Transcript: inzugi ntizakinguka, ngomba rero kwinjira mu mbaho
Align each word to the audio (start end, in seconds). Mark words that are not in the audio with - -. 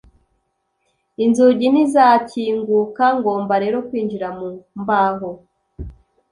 inzugi 1.23 1.65
ntizakinguka, 1.73 3.05
ngomba 3.17 3.53
rero 3.63 3.77
kwinjira 3.87 4.27
mu 4.37 4.47
mbaho 4.81 5.29